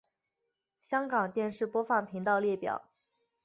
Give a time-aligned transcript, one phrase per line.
[0.81, 2.89] 香港电视播放频道列表